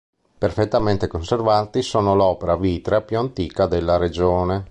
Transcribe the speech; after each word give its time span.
Perfettamente 0.39 1.05
conservati 1.05 1.83
sono 1.83 2.15
l'opera 2.15 2.57
vitrea 2.57 3.01
più 3.03 3.19
antica 3.19 3.67
della 3.67 3.97
regione. 3.97 4.59